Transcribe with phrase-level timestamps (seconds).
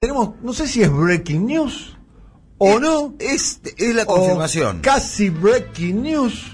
[0.00, 1.96] tenemos, no sé si es breaking news
[2.58, 3.14] o no.
[3.18, 4.80] Es, es la o confirmación.
[4.80, 6.52] Casi breaking news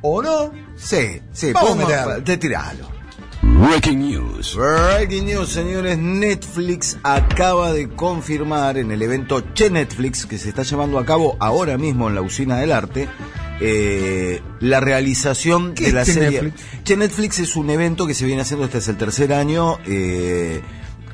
[0.00, 0.50] o no.
[0.76, 2.88] Sí, sí, Vamos a te tiralo.
[3.42, 4.56] Breaking news.
[4.56, 5.98] Breaking news, señores.
[5.98, 11.36] Netflix acaba de confirmar en el evento Che Netflix, que se está llevando a cabo
[11.38, 13.08] ahora mismo en la Usina del Arte,
[13.60, 16.42] eh, la realización ¿Qué de es la Che serie.
[16.42, 16.64] Netflix?
[16.84, 20.62] Che Netflix es un evento que se viene haciendo, este es el tercer año, eh,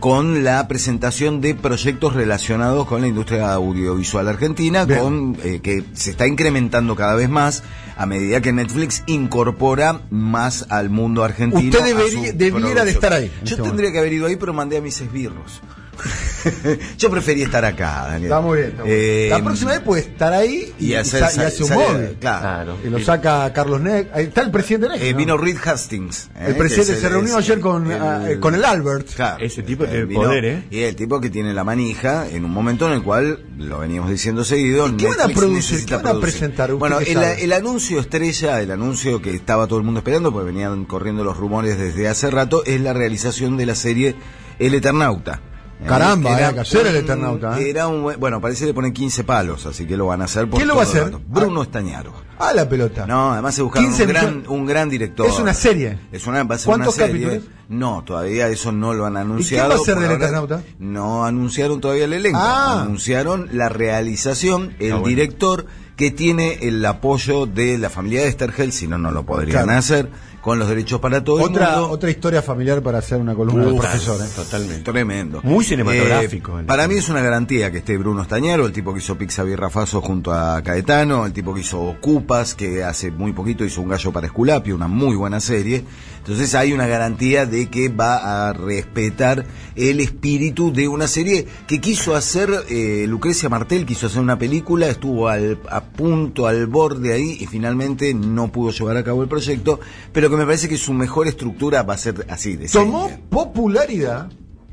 [0.07, 5.01] con la presentación de proyectos relacionados con la industria audiovisual argentina, Bien.
[5.01, 7.65] con eh, que se está incrementando cada vez más
[7.97, 11.77] a medida que Netflix incorpora más al mundo argentino.
[11.77, 13.93] Usted debería- debiera de estar ahí, Yo este tendría momento.
[13.95, 15.61] que haber ido ahí, pero mandé a mis esbirros.
[16.99, 18.25] Yo prefería estar acá, Daniel.
[18.25, 18.71] Está muy bien.
[18.71, 19.03] está muy bien.
[19.03, 21.71] Eh, la próxima vez puede estar ahí y, y hacer, y sa- y hace un
[21.75, 22.17] móvil.
[22.21, 22.77] Claro.
[22.85, 24.09] Y lo saca Carlos Neck.
[24.15, 25.03] Ahí está el presidente Neck.
[25.03, 25.19] Eh, ¿no?
[25.19, 26.31] vino Reed Hastings.
[26.37, 29.09] eh, El presidente se reunió ayer con, ah, eh, con el Albert.
[29.15, 29.45] Claro.
[29.45, 30.65] Ese tipo tiene poder, ¿eh?
[30.71, 34.11] Y el tipo que tiene la manija en un momento en el cual, lo veníamos
[34.11, 35.85] diciendo seguido, ¿Y qué van a producir?
[35.85, 36.31] ¿Qué van a producir.
[36.33, 36.71] presentar?
[36.73, 40.47] ¿Usted Bueno, el, el anuncio estrella, el anuncio que estaba todo el mundo esperando, porque
[40.47, 44.15] venían corriendo los rumores desde hace rato, es la realización de la serie
[44.59, 45.41] El Eternauta.
[45.79, 47.69] Eh, Caramba, que hay que hacer El Eternauta, ¿eh?
[47.69, 50.25] Era un, buen- bueno, parece que le ponen 15 palos, así que lo van a
[50.25, 51.05] hacer por ¿Quién lo va a hacer?
[51.05, 51.21] rato.
[51.29, 52.15] Bruno Estañaro.
[52.39, 53.07] A la pelota.
[53.07, 55.27] No, además se buscaron 15 un gran, un gran director.
[55.27, 55.99] Es una serie.
[56.13, 57.23] Es una, va a ser ¿Cuántos una serie.
[57.27, 57.51] capítulos?
[57.69, 59.69] No, todavía eso no lo han anunciado.
[59.71, 60.63] va a ser del ahora Eternauta?
[60.79, 62.39] No anunciaron todavía el elenco.
[62.41, 62.83] Ah.
[62.83, 65.07] Anunciaron la realización, el bueno.
[65.09, 65.67] director
[65.97, 69.79] que tiene el apoyo de la familia de Estergel, si no, no lo podrían Claro.
[69.79, 70.11] hacer,
[70.47, 71.91] con los derechos para todo Otra, el mundo.
[71.91, 74.21] otra historia familiar para hacer una columna del Uf, profesor.
[74.25, 74.29] ¿eh?
[74.33, 74.93] Totalmente.
[74.93, 75.41] Tremendo.
[75.43, 76.61] Muy cinematográfico.
[76.61, 79.43] Eh, para mí es una garantía que esté Bruno Estañaro, el tipo que hizo Pizza
[79.43, 83.89] Birrafazo junto a Caetano, el tipo que hizo Ocupas, que hace muy poquito hizo Un
[83.89, 85.83] gallo para Esculapio, una muy buena serie.
[86.19, 91.81] Entonces hay una garantía de que va a respetar el espíritu de una serie que
[91.81, 97.13] quiso hacer eh, Lucrecia Martel, quiso hacer una película, estuvo al, a punto, al borde
[97.13, 99.81] ahí y finalmente no pudo llevar a cabo el proyecto,
[100.13, 103.23] pero que me parece que su mejor estructura va a ser así, de Tomó serie.
[103.31, 104.31] popularidad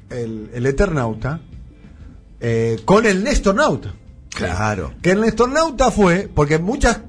[0.09, 1.39] el, el Eternauta
[2.39, 3.93] eh, con el Nestornauta.
[4.29, 4.93] Claro.
[5.01, 7.01] Que el Nestornauta fue, porque muchas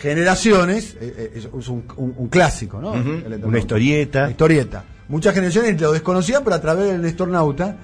[0.00, 2.94] generaciones, eh, eh, es un, un- un clásico, ¿no?
[2.94, 3.46] Eternauta.
[3.46, 4.20] Una historieta.
[4.22, 4.84] Una historieta.
[5.08, 7.76] Muchas generaciones lo desconocían, pero a través del Nestornauta,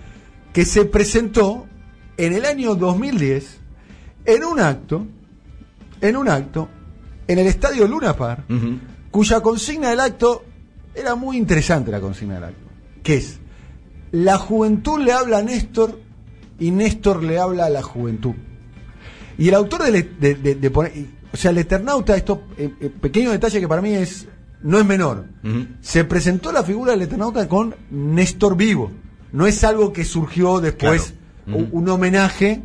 [0.52, 1.66] que se presentó
[2.16, 3.58] en el año 2010
[4.24, 5.06] en un acto,
[6.00, 6.68] en un acto,
[7.26, 8.78] en el estadio Luna Park, Ujú.
[9.10, 10.44] Cuya consigna del acto
[10.94, 12.68] era muy interesante la consigna del acto,
[13.02, 13.38] que es
[14.12, 15.98] la juventud le habla a Néstor
[16.58, 18.34] y Néstor le habla a la juventud.
[19.36, 23.68] Y el autor de, de- o sea, el Eternauta, esto eh, eh, pequeño detalle que
[23.68, 24.26] para mí es
[24.62, 25.26] no es menor.
[25.80, 28.90] Se presentó la figura del Eternauta con Néstor vivo.
[29.30, 31.14] No es algo que surgió después,
[31.44, 31.68] Claro.
[31.70, 32.62] un, homenaje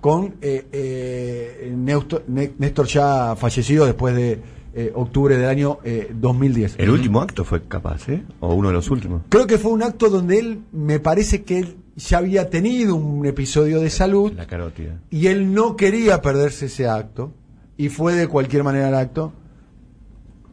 [0.00, 4.40] con eh, Néstor ya fallecido después de
[4.78, 6.74] eh, octubre del año eh, 2010.
[6.76, 8.22] El último acto fue capaz, ¿eh?
[8.40, 9.22] O uno de los últimos.
[9.30, 13.24] Creo que fue un acto donde él, me parece que él ya había tenido un
[13.24, 15.00] episodio de salud La carótida.
[15.08, 17.32] y él no quería perderse ese acto
[17.78, 19.32] y fue de cualquier manera al acto.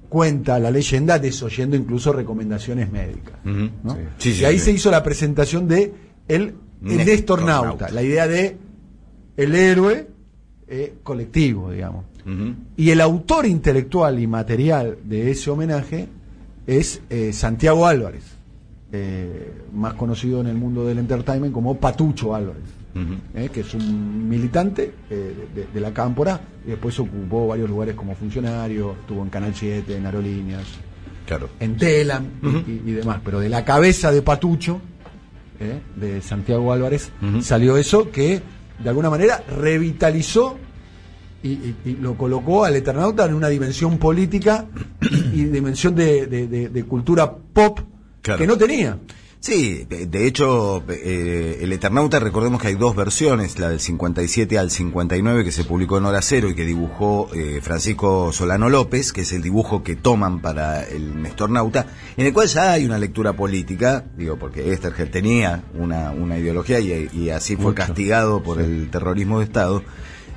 [0.07, 3.33] Cuenta la leyenda desoyendo incluso recomendaciones médicas.
[4.19, 5.93] Sí, sí, y ahí se hizo la presentación de
[6.29, 6.53] el,
[6.85, 6.97] el.
[7.05, 8.55] Nestornauta, la idea de
[9.35, 10.07] el héroe
[10.67, 12.05] eh, colectivo, digamos.
[12.77, 16.07] Y el autor intelectual y material de ese homenaje
[16.65, 18.23] es eh, Santiago Álvarez,
[18.91, 22.63] eh, más conocido en el mundo del entertainment como Patucho Álvarez,
[23.35, 28.15] eh, que es un militante de, de la Cámpora y después ocupó varios lugares como
[28.15, 30.67] funcionario, estuvo en Canal 7, en Aerolíneas,
[31.25, 31.49] Claro.
[31.59, 32.57] en Telam y- Ujú.
[32.67, 34.79] y, y demás, pero de la cabeza de Patucho,
[35.95, 37.09] de Santiago Álvarez,
[37.41, 38.41] salió eso que
[38.83, 40.57] de alguna manera revitalizó
[41.43, 44.65] y, y- y lo colocó al Eternauta en una dimensión política
[45.33, 47.79] y, dimensión de, de- de- de cultura pop
[48.21, 48.39] Claro.
[48.39, 48.97] que no tenía.
[49.41, 54.71] Sí, de hecho, eh, el Eternauta, recordemos que hay dos versiones, la del 57 al
[54.71, 59.19] 59 que se publicó en Hora Cero y que dibujó eh, Francisco Solano López, que
[59.23, 63.33] es el dibujo que toman para el Nestornauta, en el cual ya hay una lectura
[63.33, 67.75] política, digo, porque Estergel tenía una, una ideología y, y así fue Mucho.
[67.75, 69.83] castigado por el terrorismo de Estado.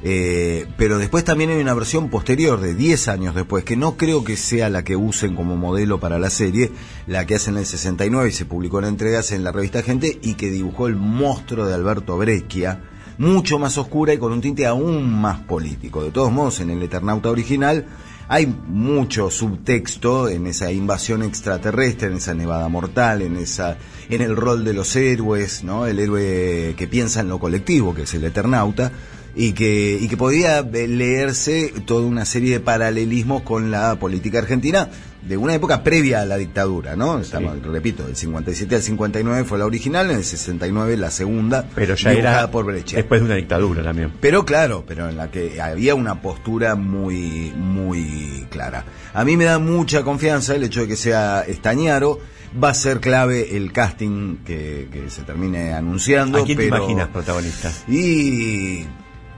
[0.02, 4.24] Eh, pero después también hay una versión posterior de 10 años después, que no creo
[4.24, 6.70] que sea la que usen como modelo para la serie,
[7.06, 10.18] la que hacen en el 69 y se publicó en entregas en la revista Gente
[10.22, 12.80] y que dibujó el monstruo de Alberto Breccia,
[13.18, 16.02] mucho más oscura y con un tinte aún más político.
[16.02, 17.86] De todos modos, en el Eternauta original
[18.28, 23.78] hay mucho subtexto en esa invasión extraterrestre, en esa nevada mortal, en esa,
[24.08, 25.86] en el rol de los héroes, ¿no?
[25.86, 28.90] El héroe que piensa en lo colectivo, que es el Eternauta,
[29.38, 34.38] y que, y que podía eh, leerse toda una serie de paralelismos con la política
[34.38, 34.88] argentina
[35.20, 37.18] de una época previa a la dictadura, ¿no?
[37.18, 41.96] Estamos, repito, del 57 al 59 fue la original, en el 69 la segunda, Pero
[41.96, 44.12] ya era por después de una dictadura también.
[44.20, 48.84] Pero claro, pero en la que había una postura muy, muy clara.
[49.12, 52.20] A mí me da mucha confianza el hecho de que sea Estañaro.
[52.62, 56.38] Va a ser clave el casting que, que se termine anunciando.
[56.38, 57.84] ¿A quién te imaginas protagonistas?
[57.86, 58.86] Y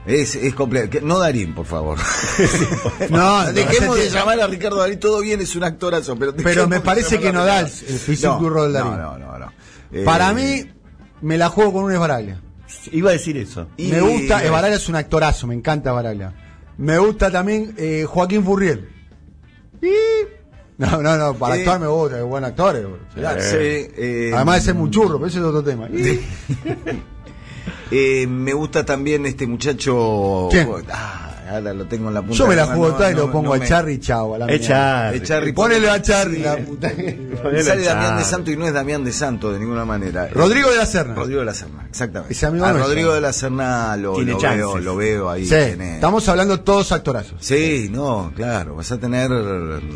[0.05, 0.87] es, es complejo.
[1.03, 1.97] No Darín, por favor.
[3.09, 4.99] No, Dejemos no, de llamar a Ricardo Darín.
[4.99, 6.15] Todo bien, es un actorazo.
[6.17, 8.79] Pero, Pero me parece que no da a el, el físico No, burro del no,
[8.79, 9.01] Darín.
[9.01, 9.51] no, no, no.
[9.91, 10.65] Eh, Para mí,
[11.21, 12.41] me la juego con un Esbaraglia.
[12.91, 13.67] Iba a decir eso.
[13.77, 16.33] Y- Me gusta, Esbaraglia es un actorazo, me encanta Esbaraglia.
[16.77, 18.89] Me gusta también eh, Joaquín Furriel.
[19.81, 19.89] Y...
[20.77, 21.59] No, no, no, para Eh.
[21.59, 22.75] actuar me gusta, es buen actor.
[22.77, 22.87] eh,
[23.41, 25.87] sí, eh, Además de ser muy churro, pero ese es otro tema.
[27.91, 30.47] Eh, me gusta también este muchacho.
[30.51, 30.69] ¿Quién?
[30.91, 32.35] Ah, ahora lo tengo en la punta.
[32.35, 34.35] Yo me la juego toda y no- lo pongo no a me- Charry y chao.
[34.35, 34.61] A la Es.
[34.67, 35.21] Charry.
[35.23, 36.89] Charry, Ponele a Charry, sí, la puta.
[36.89, 37.83] Sale Charry.
[37.83, 40.27] Damián de Santo y no es Damián de Santo de ninguna manera.
[40.31, 41.15] Rodrigo de la Serna.
[41.15, 42.33] Rodrigo de la Serna, exactamente.
[42.33, 42.87] Ese amigo a nuestro.
[42.89, 45.45] Rodrigo de la Serna lo, veo, lo veo ahí.
[45.45, 47.37] Sí, tiene- estamos hablando todos actorazos.
[47.43, 49.31] Sí, no, claro, vas a tener.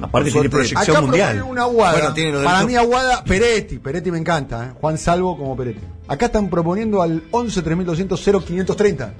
[0.01, 1.43] Aparte tiene proyección Acá mundial.
[1.47, 1.93] una Aguada.
[1.93, 3.77] Bueno, tiene Para mí Aguada, Peretti.
[3.77, 4.71] Peretti me encanta, ¿eh?
[4.81, 5.81] Juan Salvo como Peretti.
[6.07, 9.13] Acá están proponiendo al 11 3200 0530.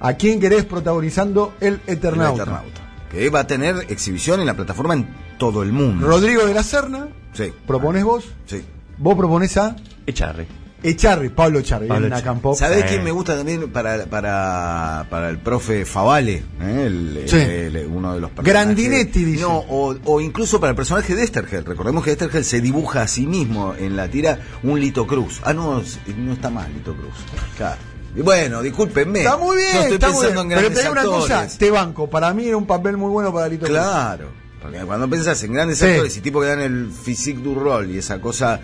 [0.00, 2.42] ¿A quién querés protagonizando el el Eternauta?
[2.42, 2.80] Eternauta.
[3.10, 5.08] Que va a tener exhibición en la plataforma en
[5.38, 6.06] todo el mundo.
[6.06, 8.24] Rodrigo de la Serna, Sí, propones vos.
[8.46, 8.62] sí.
[8.98, 9.76] Vos proponés a
[10.06, 10.46] Echarre.
[10.82, 12.20] Echarri, Pablo Echarri, Pablo Echarri.
[12.22, 12.54] Acampo.
[12.54, 16.44] ¿Sabés quién me gusta también para, para, para el profe Favale?
[16.60, 16.84] ¿eh?
[16.86, 17.36] El- Sí.
[17.36, 18.52] el- el- uno de los personajes.
[18.76, 19.42] Grandinetti, dice.
[19.42, 21.64] No, o, o incluso para el personaje de Estergel.
[21.64, 25.40] Recordemos que Estergel se dibuja a sí mismo en la tira un Lito Cruz.
[25.42, 25.82] Ah, no,
[26.16, 27.14] no está mal Lito Cruz.
[27.56, 27.80] Claro.
[28.16, 29.18] Y bueno, discúlpenme.
[29.20, 30.52] Está muy bien, Yo estoy está muy pensando bien.
[30.52, 32.08] en Pero grandes te digo una cosa, te banco.
[32.10, 33.76] Para mí era un papel muy bueno para Lito Cruz.
[33.78, 34.28] Claro.
[34.62, 35.86] Porque cuando pensás en grandes Sí.
[35.86, 38.60] actores y tipos que dan el physique du rol y esa cosa.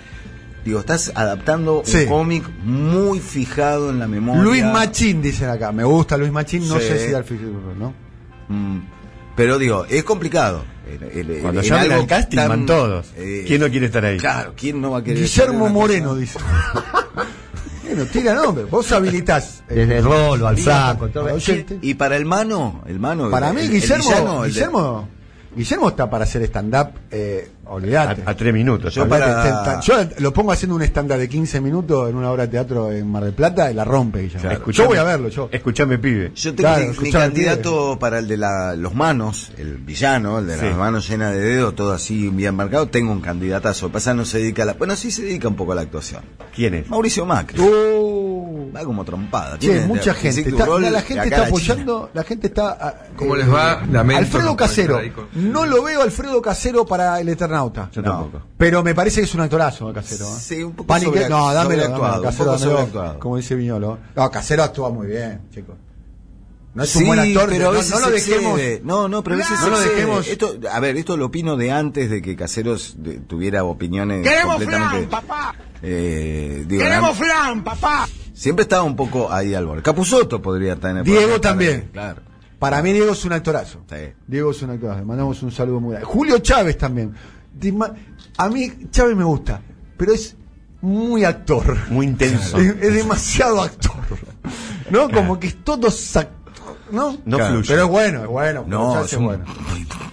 [0.64, 1.98] Digo, estás adaptando Sí.
[2.04, 4.42] un cómic muy fijado en la memoria.
[4.42, 5.72] Luis Machín, dicen acá.
[5.72, 6.86] Me gusta Luis Machín, no Sí.
[6.88, 7.92] sé si físico, ¿no?
[8.48, 8.80] Mm,
[9.36, 10.64] Pero digo, es complicado.
[10.88, 13.06] El- el- Cuando algo al casting tan, van todos.
[13.16, 14.16] eh, ¿Quién no quiere estar ahí?
[14.18, 16.38] Claro, ¿quién no va a querer Guillermo Moreno, dice.
[17.84, 18.64] bueno, tira nombre.
[18.64, 19.62] Vos habilitás.
[19.68, 21.24] eh, Desde el rolo al saco, todo.
[21.28, 21.78] al.
[21.82, 23.30] Y para el mano, el mano.
[23.30, 25.08] Para el- mí, Guillermo, villano, el de- Guillermo,
[25.56, 28.22] Guillermo está para hacer stand-up, eh, olvidate.
[28.26, 28.94] A, a tres minutos.
[28.94, 29.06] Yo
[30.18, 33.24] lo pongo haciendo un stand-up de 15 minutos en una obra de teatro en Mar
[33.24, 34.40] del Plata y la rompe, Guillermo.
[34.48, 34.70] Claro.
[34.70, 35.48] Yo voy a verlo, yo.
[35.52, 36.32] Escuchame, pibe.
[36.34, 40.58] Yo tengo Claro, mi- candidato para el de la, los manos, el villano, el de
[40.58, 40.66] Sí.
[40.66, 42.86] las manos llenas de dedos, todo así bien marcado.
[42.88, 43.90] Tengo un candidatazo.
[43.90, 44.72] Pasa, no se dedica a la.
[44.74, 46.22] Bueno, sí se dedica un poco a la actuación.
[46.54, 46.88] ¿Quién es?
[46.88, 47.60] Mauricio Macri.
[47.60, 49.52] Uh, Va como trompada.
[49.58, 50.48] che, Tiene mucha de- gente.
[50.50, 52.78] Está, rol la gente está a la apoyando, la gente está...
[52.80, 53.82] ah, ¿Cómo eh, les va?
[53.90, 55.00] Lamento Alfredo Casero.
[55.14, 57.90] con- No lo veo Alfredo Casero para el Eternauta.
[57.92, 58.10] Yo No.
[58.10, 58.42] tampoco.
[58.58, 60.26] Pero me parece que es un actorazo Casero.
[60.26, 60.38] ¿eh?
[60.40, 62.58] Sí, un poco Panique- sobre- no, dámelo, dámelo, un Casero, poco
[62.98, 63.98] dámelo, como dice Viñolo.
[64.14, 65.74] No, Casero actúa muy bien, chicos.
[66.74, 68.58] No es un Sí, buen actor, pero a no, veces no lo dejemos.
[68.58, 68.80] excede.
[68.82, 70.26] No, no, pero a veces No lo dejemos.
[70.26, 74.56] Esto, a ver, esto lo opino de antes de que Caseros de- tuviera opiniones ¡Queremos
[74.56, 75.06] completamente.
[75.06, 75.54] flan, papá!
[75.82, 78.08] Eh, digo, ¡Queremos flan, papá!
[78.34, 79.82] Siempre estaba un poco ahí al borde.
[79.82, 81.04] Capuzoto podría tener.
[81.04, 81.84] Diego también.
[81.84, 82.22] ahí, Claro.
[82.58, 83.80] Para mí Diego es un actorazo.
[83.90, 83.96] Sí.
[84.26, 85.00] Diego es un actorazo.
[85.00, 86.06] Le mandamos un saludo muy grande.
[86.06, 87.14] Julio Chávez también.
[88.36, 89.60] A mí Chávez me gusta,
[89.96, 90.36] pero es
[90.80, 91.76] muy actor.
[91.90, 92.58] Muy intenso.
[92.58, 93.92] Es, es demasiado actor.
[94.90, 95.10] ¿No?
[95.10, 96.76] Como que es todo actor.
[96.90, 97.16] ¿No?
[97.24, 97.68] No Claro, fluye.
[97.68, 98.64] Pero es bueno, es bueno.
[98.66, 99.44] No, es un bueno.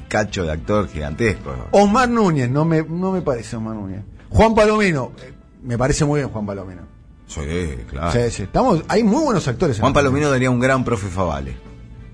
[0.07, 1.53] cacho de actor gigantesco.
[1.71, 4.03] Omar Núñez, no me, no me parece Omar Núñez.
[4.29, 6.81] Juan Palomino, eh, me parece muy bien Juan Palomino.
[7.33, 8.11] Sí, claro.
[8.11, 9.79] Sí, sí, estamos, hay muy buenos actores.
[9.79, 9.93] Juan.
[9.93, 11.55] Palomino daría un gran profe Favale.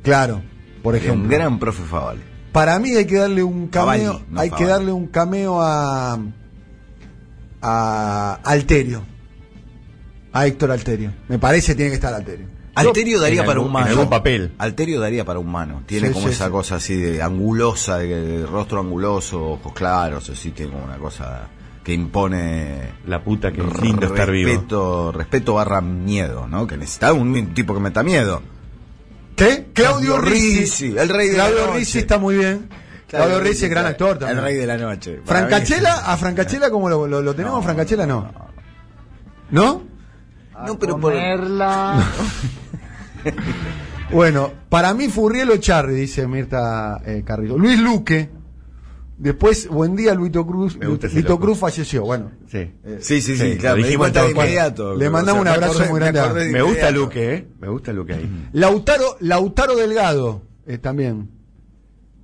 [0.04, 0.42] Claro,
[0.84, 1.24] por Daría ejemplo.
[1.26, 2.22] Un gran profe Favale.
[2.52, 6.18] Para mí hay que darle un cameo, no hay que darle un cameo a
[7.62, 9.04] a Alterio.
[10.34, 11.12] A Héctor Alterio.
[11.28, 12.48] Me parece que tiene que estar Alterio.
[12.76, 13.86] Alterio daría para algún- un mano.
[13.88, 14.54] en algún papel.
[14.60, 15.82] Alterio daría para un mano.
[15.88, 16.52] Tiene Sí, como sí, esa sí.
[16.52, 21.48] cosa así de angulosa, de, de rostro anguloso, ojos claros, así tiene como una cosa
[21.88, 24.50] que impone La puta que es lindo estar vivo.
[24.51, 26.67] respeto, respeto barra miedo, ¿no?
[26.67, 28.41] Que necesita un tipo que meta miedo.
[29.38, 29.67] ¿Qué?
[29.74, 30.60] Claudio Claudio Rizzi.
[30.60, 31.79] Rizzi, el rey de Claudio la noche.
[31.79, 32.67] Rizzi está muy bien.
[33.08, 34.39] Claudio Rizzi es gran actor también.
[34.39, 35.22] El rey de la noche.
[35.24, 38.34] Francachela, a Francachela como lo, lo- lo tenemos, No, Francachela no.
[39.51, 39.84] ¿No?
[40.65, 41.13] No, pero por,
[44.12, 47.58] Bueno, para mí Furriel o Charri, dice Mirta eh, Carrillo.
[47.58, 48.29] Luis Luque.
[49.18, 50.78] Después, buen día, Luito Cruz.
[50.78, 51.40] Me Luito loco.
[51.40, 52.04] Cruz falleció.
[52.04, 52.72] Bueno, Sí.
[53.00, 53.78] Sí, sí, sí, Sí, claro.
[53.78, 54.96] Me dijimos de inmediato.
[54.96, 56.46] Le mandamos un me abrazo acordé- muy me grande.
[56.46, 56.92] de Me gusta.
[56.92, 57.48] Luque, ¿eh?
[57.60, 58.50] Me gusta Luque ahí.
[58.54, 61.30] Lautaro, Lautaro Delgado eh, también.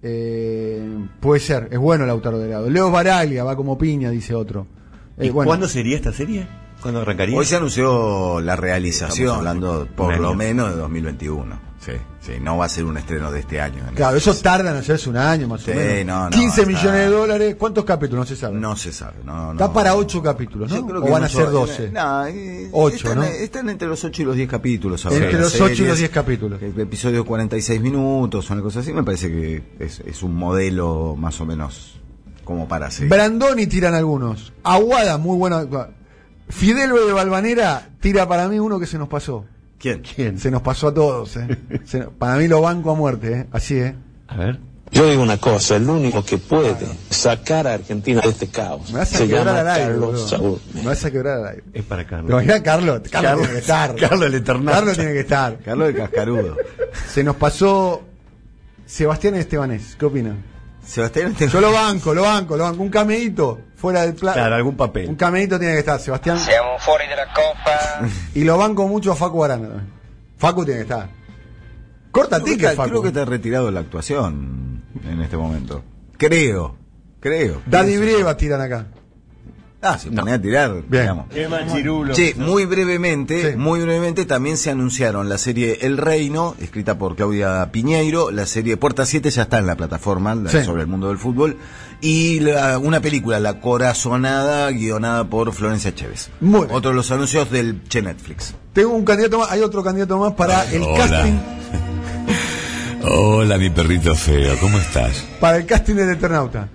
[0.04, 2.70] Eh, puede ser, es bueno Lautaro Delgado.
[2.70, 4.68] Leo Baraglia va como piña, dice otro.
[5.18, 6.48] Eh, ¿Y bueno, cuándo sería esta serie?
[6.82, 7.38] ¿Cuándo arrancaría?
[7.38, 11.73] Hoy se anunció la realización, hablando por lo menos de 2021.
[11.84, 13.84] Sí, sí, no va a ser un estreno de este año.
[13.90, 16.06] en Claro, eso eso tarda en hacerse un año más Sí, o menos.
[16.06, 17.56] no, no, 15 está- millones de dólares.
[17.60, 18.22] ¿Cuántos capítulos?
[18.22, 18.56] No se sabe.
[18.58, 19.16] No se sabe.
[19.26, 19.74] No, Está no.
[19.74, 20.78] para 8 capítulos, ¿no?
[20.78, 21.92] Yo creo o que van a ser 12.
[21.92, 23.24] No, eh, Ocho, están, ¿no?
[23.24, 25.06] están entre los 8 y los 10 capítulos.
[25.06, 25.98] ahora Entre los 8 y los series.
[25.98, 26.60] 10 capítulos.
[26.60, 28.94] Que Episodio 46 minutos, una cosa así.
[28.94, 32.00] Me parece que es, es un modelo más o menos
[32.46, 33.10] como para hacer.
[33.10, 34.54] Brandoni tiran algunos.
[34.64, 35.68] Aguada, muy bueno.
[36.50, 39.46] Fidelio de Balvanera tira para mí uno que se nos pasó.
[39.84, 40.02] ¿Quién?
[40.16, 40.40] ¿Quién?
[40.40, 41.46] Se nos pasó a todos, ¿eh?
[41.84, 43.48] Se- para mí lo banco a muerte, ¿eh?
[43.52, 43.94] Así, ¿eh?
[44.30, 44.58] A ver.
[44.92, 46.74] Yo digo una cosa, el único que puede
[47.10, 49.88] sacar a Argentina de este caos Me vas a se quebrar llama al aire.
[49.90, 50.30] Carlos.
[50.30, 50.60] Saúl.
[50.74, 51.64] Me vas a quebrar al aire.
[51.74, 52.42] Es para Carlos.
[52.42, 53.96] Mira, Carlos, Carlos, Carlos- tiene que estar.
[54.00, 54.72] Carlos el Eternauta.
[54.72, 55.58] Carlos tiene que estar.
[55.66, 56.58] Carlos de Cascarudo.
[57.12, 58.04] Se nos pasó
[58.86, 59.96] Sebastián Estebanés.
[60.00, 60.38] ¿Qué opinan?
[60.86, 62.84] Sebastián Yo lo banco, lo banco, lo banco.
[62.84, 64.34] Un cameíto fuera del plan.
[64.34, 65.10] Claro, algún papel.
[65.10, 66.38] Un cameíto tiene que estar, Sebastián.
[66.40, 68.08] Siamo fuori della Coppa.
[68.36, 69.94] Y lo banco mucho a Facu Arana también.
[70.38, 71.10] Facu tiene que estar.
[72.12, 72.90] Corta Creo que, ticket, está, Facu.
[72.90, 75.84] creo que está retirado de la actuación en este momento.
[76.18, 76.76] Creo,
[77.20, 77.62] creo.
[77.66, 78.86] Daddy Brieva tiran acá.
[79.84, 81.02] Ah, se ponía a tirar, Bien.
[81.04, 81.26] digamos.
[81.30, 82.14] Qué machirulo.
[82.14, 83.58] Che, muy brevemente, Sí.
[83.58, 88.78] muy brevemente también se anunciaron la serie El Reino, escrita por Claudia Piñeiro, la serie
[88.78, 90.64] Puerta 7 ya está en la plataforma la- Sí.
[90.64, 91.58] sobre el mundo del fútbol,
[92.00, 96.30] y la- una película, La Corazonada, guionada por Florencia Chévez.
[96.40, 96.72] Muy bien.
[96.76, 98.56] Otro de los anuncios del Che Netflix.
[98.72, 100.98] Tengo un candidato más, hay otro candidato más para el Hola.
[100.98, 101.34] casting,
[103.06, 105.26] Hola, mi perrito feo, ¿cómo estás?
[105.40, 106.70] para el casting del Eternauta.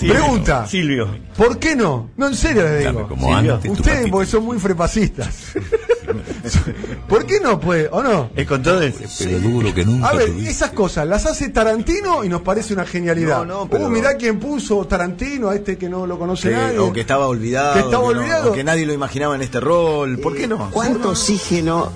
[0.00, 1.08] Pregunta, Silvio.
[1.36, 2.10] ¿por qué no?
[2.16, 3.08] No, en serio les digo.
[3.08, 3.28] como
[3.72, 5.28] Ustedes porque son muy frepasistas.
[7.08, 7.88] ¿Por qué no puede?
[7.90, 8.30] ¿O no?
[8.36, 8.80] Es con todo.
[9.18, 10.50] Pero duro que nunca A ver, tuviste.
[10.50, 13.38] esas cosas las hace Tarantino y nos parece una genialidad.
[13.38, 16.54] No, no, pero- Uh, mirá quién puso Tarantino a este que no lo conoce Que-
[16.54, 16.78] nadie.
[16.78, 17.74] o que estaba olvidado.
[17.74, 18.50] Que estaba olvidado.
[18.50, 20.18] o que nadie lo imaginaba en este rol.
[20.18, 20.70] ¿Por qué no?
[20.70, 21.90] ¿Cuánto oxígeno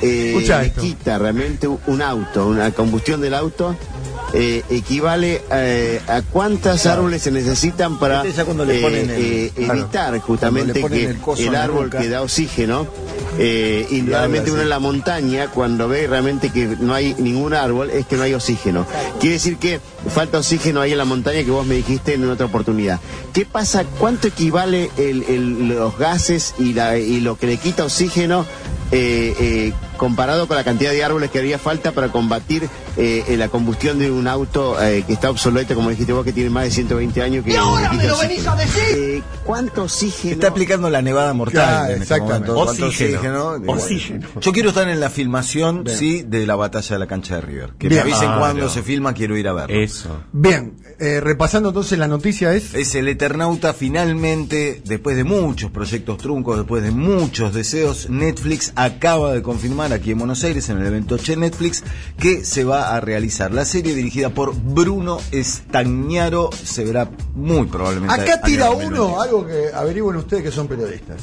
[0.00, 3.76] eh, le quita realmente un auto, una combustión del auto?
[4.34, 8.44] Eh, equivale eh, a cuántas árboles se necesitan para Este eh,
[8.82, 9.80] ponen el- claro.
[9.80, 12.86] evitar justamente que el árbol que da oxígeno
[13.38, 14.52] eh, indudablemente así.
[14.52, 18.22] uno en la montaña cuando ve realmente que no hay ningún árbol es que no
[18.24, 18.86] hay oxígeno
[19.20, 19.80] quiere decir que
[20.14, 23.00] falta oxígeno ahí en la montaña que vos me dijiste en otra oportunidad
[23.32, 23.84] ¿qué pasa?
[23.98, 28.44] ¿cuánto equivale el- el- los gases y, la, y lo que le quita oxígeno
[28.90, 32.64] eh, eh, comparado con la cantidad de árboles que haría falta para combatir
[32.96, 36.32] eh, eh, la combustión de un auto eh, que está obsoleto, como dijiste vos, que
[36.32, 37.44] tiene más de 120 años.
[37.44, 39.22] Que, ¡Y ahora me lo venís a decir!
[39.44, 40.34] ¿Cuánto oxígeno?
[40.34, 41.62] Está aplicando la nevada mortal.
[41.62, 42.50] Claro, este exactamente.
[42.50, 42.64] momento.
[42.64, 43.62] ¿Cuánto Oxígeno.
[43.68, 44.28] Oxígeno.
[44.40, 45.96] Yo quiero estar en la filmación, Bien.
[45.96, 47.74] sí, de la batalla de la cancha de River.
[47.78, 48.00] Que Bien.
[48.04, 48.40] me avisen Claro.
[48.40, 49.76] cuando se filma, quiero ir a verlo.
[49.80, 50.20] Eso.
[50.32, 52.74] Bien, eh, repasando entonces la noticia es...
[52.74, 59.32] Es el Eternauta finalmente, después de muchos proyectos truncos, después de muchos deseos, Netflix acaba
[59.32, 61.82] de confirmar aquí en Buenos Aires, en el evento Che Netflix,
[62.18, 63.52] que se va a realizar.
[63.52, 68.14] La serie dirigida por Bruno Estañaro se verá muy probablemente.
[68.14, 69.06] Acá tira 2021.
[69.06, 71.22] uno, algo que averigüen ustedes que son periodistas.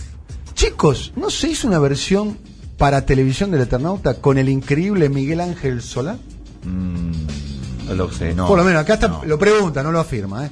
[0.53, 2.37] Chicos, ¿no se hizo una versión
[2.77, 6.17] para televisión del Eternauta con el increíble Miguel Ángel Solá?
[6.63, 8.33] Mm, lo sé.
[8.33, 8.47] No.
[8.47, 9.23] Por lo menos acá está, no.
[9.25, 10.45] lo pregunta, no lo afirma.
[10.45, 10.47] ¿eh?